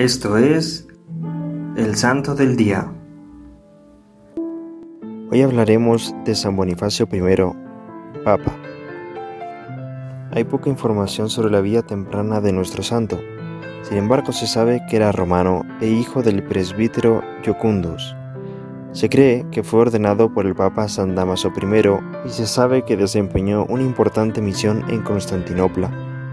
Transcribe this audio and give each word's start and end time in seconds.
Esto 0.00 0.38
es 0.38 0.88
el 1.76 1.94
Santo 1.94 2.34
del 2.34 2.56
Día. 2.56 2.90
Hoy 5.30 5.42
hablaremos 5.42 6.14
de 6.24 6.34
San 6.34 6.56
Bonifacio 6.56 7.06
I, 7.12 8.24
Papa. 8.24 8.56
Hay 10.30 10.44
poca 10.44 10.70
información 10.70 11.28
sobre 11.28 11.50
la 11.50 11.60
vida 11.60 11.82
temprana 11.82 12.40
de 12.40 12.50
nuestro 12.50 12.82
santo. 12.82 13.20
Sin 13.82 13.98
embargo, 13.98 14.32
se 14.32 14.46
sabe 14.46 14.80
que 14.88 14.96
era 14.96 15.12
romano 15.12 15.66
e 15.82 15.88
hijo 15.88 16.22
del 16.22 16.44
presbítero 16.44 17.22
Jocundus. 17.44 18.16
Se 18.92 19.10
cree 19.10 19.44
que 19.50 19.62
fue 19.62 19.80
ordenado 19.80 20.32
por 20.32 20.46
el 20.46 20.54
Papa 20.54 20.88
San 20.88 21.14
Damaso 21.14 21.52
I 21.54 22.26
y 22.26 22.30
se 22.30 22.46
sabe 22.46 22.86
que 22.86 22.96
desempeñó 22.96 23.66
una 23.66 23.82
importante 23.82 24.40
misión 24.40 24.82
en 24.88 25.02
Constantinopla 25.02 25.90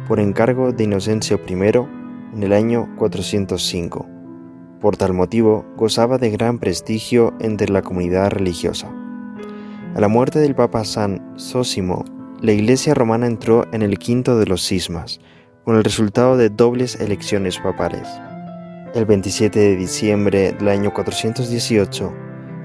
por 0.07 0.21
encargo 0.21 0.71
de 0.71 0.85
Inocencio 0.85 1.37
I 1.45 1.96
en 2.37 2.43
el 2.43 2.53
año 2.53 2.87
405. 2.97 4.05
Por 4.79 4.95
tal 4.95 5.13
motivo, 5.13 5.65
gozaba 5.75 6.19
de 6.19 6.29
gran 6.29 6.59
prestigio 6.59 7.33
entre 7.39 7.67
la 7.69 7.81
comunidad 7.81 8.29
religiosa. 8.29 8.93
A 9.95 9.99
la 9.99 10.07
muerte 10.07 10.37
del 10.37 10.53
Papa 10.53 10.85
San 10.85 11.33
Sósimo, 11.35 12.05
la 12.39 12.51
Iglesia 12.51 12.93
romana 12.93 13.25
entró 13.25 13.65
en 13.73 13.81
el 13.81 13.97
quinto 13.97 14.37
de 14.37 14.45
los 14.45 14.61
cismas, 14.61 15.19
con 15.65 15.77
el 15.77 15.83
resultado 15.83 16.37
de 16.37 16.49
dobles 16.49 17.01
elecciones 17.01 17.57
papales. 17.57 18.07
El 18.93 19.05
27 19.05 19.59
de 19.59 19.75
diciembre 19.75 20.51
del 20.51 20.67
año 20.67 20.93
418, 20.93 22.13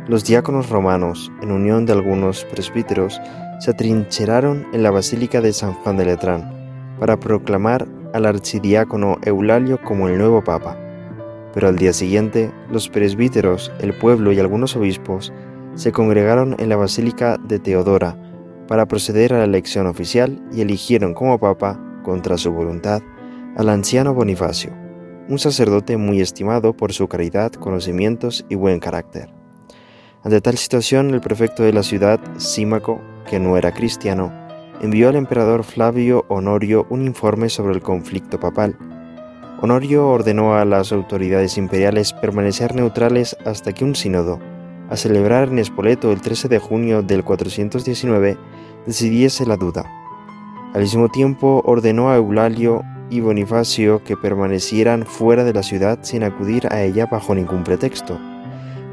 los 0.07 0.25
diáconos 0.25 0.69
romanos, 0.69 1.33
en 1.41 1.51
unión 1.51 1.87
de 1.87 1.95
algunos 1.95 2.45
presbíteros, 2.45 3.19
se 3.59 3.71
atrincheraron 3.71 4.67
en 4.75 4.83
la 4.83 4.91
Basílica 4.91 5.41
de 5.41 5.55
San 5.55 5.73
Juan 5.73 5.97
de 5.97 6.05
Letrán 6.05 6.53
para 6.99 7.19
proclamar 7.19 7.89
al 8.13 8.27
archidiácono 8.27 9.19
Eulalio 9.25 9.81
como 9.83 10.09
el 10.09 10.19
nuevo 10.19 10.43
papa. 10.43 10.79
Pero 11.55 11.69
al 11.69 11.77
día 11.77 11.93
siguiente, 11.93 12.51
los 12.71 12.89
presbíteros, 12.89 13.73
el 13.81 13.97
pueblo 13.99 14.33
y 14.33 14.41
algunos 14.41 14.77
obispos 14.77 15.33
se 15.75 15.93
congregaron 15.93 16.57
en 16.59 16.69
la 16.69 16.77
Basílica 16.77 17.39
de 17.39 17.59
Teodora 17.59 18.17
para 18.69 18.87
proceder 18.87 19.35
a 19.35 19.39
la 19.39 19.45
elección 19.45 19.87
oficial 19.87 20.43
y 20.53 20.61
eligieron 20.61 21.15
como 21.15 21.39
papa, 21.39 21.79
contra 22.03 22.37
su 22.37 22.53
voluntad, 22.53 23.03
al 23.57 23.69
anciano 23.69 24.15
Bonifacio, 24.15 24.73
un 25.29 25.39
sacerdote 25.39 25.97
muy 25.97 26.21
estimado 26.21 26.77
por 26.77 26.93
su 26.93 27.07
caridad, 27.07 27.53
conocimientos 27.53 28.45
y 28.49 28.55
buen 28.55 28.81
carácter. 28.81 29.29
Ante 30.25 30.41
tal 30.41 30.57
situación, 30.57 31.15
el 31.15 31.21
prefecto 31.21 31.63
de 31.63 31.73
la 31.73 31.83
ciudad, 31.83 32.21
Símaco, 32.37 33.01
que 33.29 33.39
no 33.39 33.57
era 33.57 33.73
cristiano, 33.73 34.33
envió 34.83 35.09
al 35.09 35.15
emperador 35.15 35.63
Flavio 35.63 36.25
Honorio 36.29 36.87
un 36.91 37.07
informe 37.07 37.49
sobre 37.49 37.73
el 37.73 37.83
conflicto 37.83 38.41
papal. 38.41 38.77
Honorio 39.61 40.09
ordenó 40.09 40.57
a 40.57 40.65
las 40.65 40.91
autoridades 40.91 41.57
imperiales 41.57 42.13
permanecer 42.13 42.75
neutrales 42.75 43.37
hasta 43.47 43.73
que 43.73 43.85
un 43.85 43.95
sínodo, 43.95 44.41
a 44.91 44.97
celebrar 44.97 45.49
en 45.49 45.61
Espoleto 45.61 46.11
el 46.11 46.21
13 46.21 46.49
de 46.49 46.59
junio 46.59 47.03
del 47.03 47.23
419, 47.23 48.37
decidiese 48.85 49.47
la 49.47 49.57
duda. 49.57 49.85
Al 50.75 50.83
mismo 50.83 51.09
tiempo 51.09 51.63
ordenó 51.65 52.11
a 52.11 52.17
Eulalio 52.17 52.83
y 53.09 53.21
Bonifacio 53.21 54.03
que 54.03 54.17
permanecieran 54.17 55.07
fuera 55.07 55.45
de 55.45 55.53
la 55.53 55.63
ciudad 55.63 56.01
sin 56.03 56.25
acudir 56.25 56.67
a 56.73 56.83
ella 56.83 57.07
bajo 57.07 57.37
ningún 57.37 57.63
pretexto. 57.63 58.19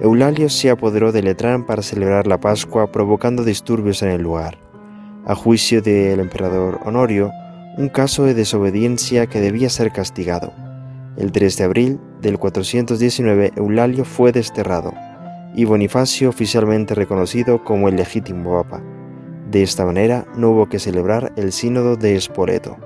Eulalio 0.01 0.49
se 0.49 0.69
apoderó 0.69 1.11
de 1.11 1.23
Letrán 1.23 1.65
para 1.65 1.81
celebrar 1.81 2.27
la 2.27 2.39
Pascua 2.39 2.91
provocando 2.91 3.43
disturbios 3.43 4.03
en 4.03 4.09
el 4.09 4.21
lugar 4.21 4.68
a 5.30 5.35
juicio 5.35 5.83
del 5.83 6.19
emperador 6.19 6.80
Honorio, 6.85 7.31
un 7.77 7.88
caso 7.88 8.23
de 8.23 8.33
desobediencia 8.33 9.27
que 9.27 9.39
debía 9.39 9.69
ser 9.69 9.91
castigado. 9.91 10.52
El 11.17 11.31
3 11.31 11.55
de 11.55 11.63
abril 11.63 11.99
del 12.19 12.39
419 12.39 13.52
Eulalio 13.55 14.05
fue 14.05 14.31
desterrado 14.31 14.91
y 15.53 15.66
Bonifacio 15.66 16.30
oficialmente 16.30 16.95
reconocido 16.95 17.63
como 17.63 17.89
el 17.89 17.95
legítimo 17.97 18.64
papa. 18.64 18.81
De 19.52 19.61
esta 19.61 19.86
manera 19.86 20.26
no 20.36 20.49
hubo 20.49 20.67
que 20.67 20.80
celebrar 20.80 21.32
el 21.36 21.52
sínodo 21.52 21.95
de 21.95 22.20
Spoleto. 22.20 22.77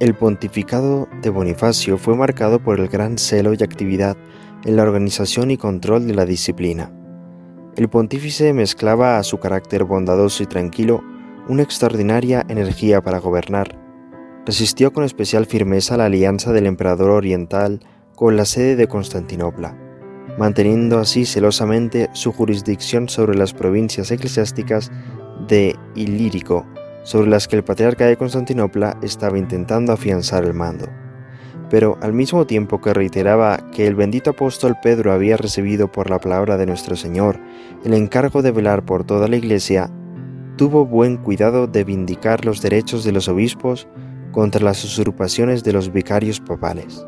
El 0.00 0.14
pontificado 0.14 1.08
de 1.22 1.30
Bonifacio 1.30 1.96
fue 1.96 2.14
marcado 2.14 2.62
por 2.62 2.78
el 2.78 2.88
gran 2.88 3.16
celo 3.16 3.54
y 3.54 3.62
actividad 3.62 4.18
en 4.66 4.76
la 4.76 4.82
organización 4.82 5.50
y 5.50 5.56
control 5.56 6.06
de 6.06 6.14
la 6.14 6.26
disciplina. 6.26 6.92
El 7.74 7.88
pontífice 7.88 8.52
mezclaba 8.52 9.16
a 9.16 9.22
su 9.22 9.38
carácter 9.38 9.84
bondadoso 9.84 10.42
y 10.42 10.46
tranquilo 10.46 11.02
una 11.48 11.62
extraordinaria 11.62 12.44
energía 12.48 13.02
para 13.02 13.18
gobernar. 13.18 13.78
Resistió 14.46 14.92
con 14.92 15.04
especial 15.04 15.46
firmeza 15.46 15.96
la 15.96 16.06
alianza 16.06 16.52
del 16.52 16.66
emperador 16.66 17.10
oriental 17.10 17.80
con 18.14 18.36
la 18.36 18.44
sede 18.44 18.76
de 18.76 18.88
Constantinopla, 18.88 19.76
manteniendo 20.38 20.98
así 20.98 21.24
celosamente 21.24 22.08
su 22.12 22.32
jurisdicción 22.32 23.08
sobre 23.08 23.36
las 23.36 23.52
provincias 23.52 24.10
eclesiásticas 24.10 24.90
de 25.48 25.76
Ilírico, 25.94 26.66
sobre 27.02 27.28
las 27.28 27.48
que 27.48 27.56
el 27.56 27.64
patriarca 27.64 28.06
de 28.06 28.16
Constantinopla 28.16 28.98
estaba 29.02 29.38
intentando 29.38 29.92
afianzar 29.92 30.44
el 30.44 30.54
mando. 30.54 30.86
Pero 31.70 31.98
al 32.02 32.12
mismo 32.12 32.46
tiempo 32.46 32.80
que 32.80 32.94
reiteraba 32.94 33.70
que 33.72 33.86
el 33.86 33.94
bendito 33.94 34.30
apóstol 34.30 34.76
Pedro 34.82 35.12
había 35.12 35.36
recibido 35.36 35.90
por 35.90 36.10
la 36.10 36.20
palabra 36.20 36.56
de 36.56 36.66
nuestro 36.66 36.96
Señor 36.96 37.40
el 37.84 37.94
encargo 37.94 38.42
de 38.42 38.52
velar 38.52 38.84
por 38.84 39.04
toda 39.04 39.28
la 39.28 39.36
Iglesia, 39.36 39.90
tuvo 40.56 40.86
buen 40.86 41.16
cuidado 41.16 41.66
de 41.66 41.84
vindicar 41.84 42.44
los 42.44 42.62
derechos 42.62 43.04
de 43.04 43.12
los 43.12 43.28
obispos 43.28 43.88
contra 44.32 44.64
las 44.64 44.84
usurpaciones 44.84 45.64
de 45.64 45.72
los 45.72 45.92
vicarios 45.92 46.40
papales. 46.40 47.06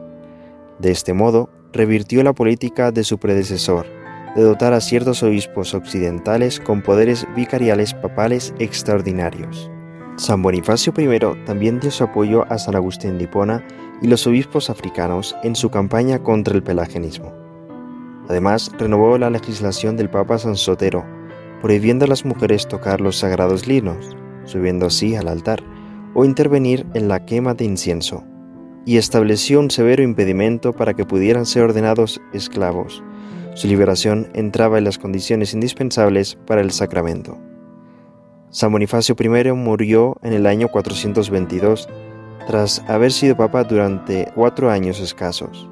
De 0.78 0.90
este 0.90 1.12
modo, 1.12 1.50
revirtió 1.72 2.22
la 2.22 2.32
política 2.32 2.92
de 2.92 3.04
su 3.04 3.18
predecesor, 3.18 3.86
de 4.34 4.42
dotar 4.42 4.72
a 4.72 4.80
ciertos 4.80 5.22
obispos 5.22 5.74
occidentales 5.74 6.60
con 6.60 6.82
poderes 6.82 7.26
vicariales 7.34 7.94
papales 7.94 8.52
extraordinarios. 8.58 9.70
San 10.16 10.42
Bonifacio 10.42 10.92
I 10.96 11.44
también 11.44 11.80
dio 11.80 11.90
su 11.90 12.04
apoyo 12.04 12.44
a 12.50 12.58
San 12.58 12.74
Agustín 12.74 13.18
de 13.18 13.24
Hipona 13.24 13.64
y 14.02 14.08
los 14.08 14.26
obispos 14.26 14.70
africanos 14.70 15.36
en 15.42 15.56
su 15.56 15.70
campaña 15.70 16.22
contra 16.22 16.54
el 16.54 16.62
pelagianismo. 16.62 17.32
Además, 18.28 18.70
renovó 18.78 19.16
la 19.18 19.30
legislación 19.30 19.96
del 19.96 20.10
Papa 20.10 20.38
San 20.38 20.56
Sotero 20.56 21.15
prohibiendo 21.60 22.04
a 22.04 22.08
las 22.08 22.24
mujeres 22.24 22.68
tocar 22.68 23.00
los 23.00 23.16
sagrados 23.16 23.66
linos, 23.66 24.16
subiendo 24.44 24.86
así 24.86 25.16
al 25.16 25.28
altar, 25.28 25.62
o 26.14 26.24
intervenir 26.24 26.86
en 26.94 27.08
la 27.08 27.24
quema 27.24 27.54
de 27.54 27.64
incienso, 27.64 28.24
y 28.84 28.96
estableció 28.96 29.60
un 29.60 29.70
severo 29.70 30.02
impedimento 30.02 30.72
para 30.72 30.94
que 30.94 31.04
pudieran 31.04 31.46
ser 31.46 31.64
ordenados 31.64 32.20
esclavos. 32.32 33.02
Su 33.54 33.68
liberación 33.68 34.28
entraba 34.34 34.78
en 34.78 34.84
las 34.84 34.98
condiciones 34.98 35.54
indispensables 35.54 36.36
para 36.46 36.60
el 36.60 36.70
sacramento. 36.70 37.38
San 38.50 38.70
Bonifacio 38.72 39.16
I 39.18 39.52
murió 39.52 40.16
en 40.22 40.32
el 40.32 40.46
año 40.46 40.68
422, 40.68 41.88
tras 42.46 42.84
haber 42.86 43.12
sido 43.12 43.36
papa 43.36 43.64
durante 43.64 44.28
cuatro 44.34 44.70
años 44.70 45.00
escasos. 45.00 45.68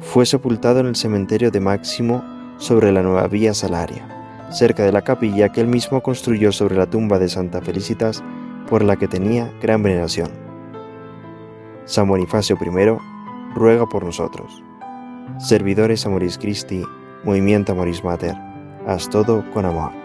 Fue 0.00 0.26
sepultado 0.26 0.80
en 0.80 0.86
el 0.86 0.96
cementerio 0.96 1.52
de 1.52 1.60
Máximo 1.60 2.24
sobre 2.58 2.90
la 2.90 3.02
Nueva 3.02 3.28
Vía 3.28 3.54
Salaria 3.54 4.21
cerca 4.52 4.84
de 4.84 4.92
la 4.92 5.02
capilla 5.02 5.50
que 5.50 5.60
él 5.60 5.66
mismo 5.66 6.02
construyó 6.02 6.52
sobre 6.52 6.76
la 6.76 6.86
tumba 6.86 7.18
de 7.18 7.28
Santa 7.28 7.60
Felicitas, 7.60 8.22
por 8.68 8.82
la 8.82 8.96
que 8.96 9.08
tenía 9.08 9.52
gran 9.60 9.82
veneración. 9.82 10.30
San 11.84 12.08
Bonifacio 12.08 12.56
I 12.60 13.54
ruega 13.54 13.86
por 13.86 14.04
nosotros. 14.04 14.62
Servidores 15.38 16.06
Amoris 16.06 16.38
Christi, 16.38 16.82
Movimiento 17.24 17.72
Amoris 17.72 18.04
Mater, 18.04 18.36
haz 18.86 19.08
todo 19.08 19.44
con 19.52 19.64
amor. 19.64 20.01